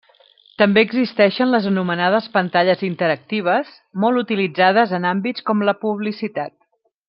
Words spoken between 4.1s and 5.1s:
utilitzades en